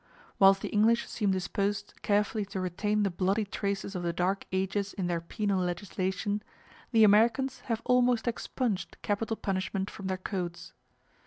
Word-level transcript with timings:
Whilst 0.39 0.59
the 0.63 0.69
English 0.69 1.07
seem 1.07 1.29
disposed 1.29 1.93
carefully 2.01 2.43
to 2.45 2.59
retain 2.59 3.03
the 3.03 3.11
bloody 3.11 3.45
traces 3.45 3.93
of 3.95 4.01
the 4.01 4.11
dark 4.11 4.47
ages 4.51 4.93
in 4.93 5.05
their 5.05 5.21
penal 5.21 5.61
legislation, 5.63 6.41
the 6.91 7.03
Americans 7.03 7.59
have 7.65 7.83
almost 7.85 8.27
expunged 8.27 8.97
capital 9.03 9.35
punishment 9.37 9.91
from 9.91 10.07
their 10.07 10.17
codes. 10.17 10.73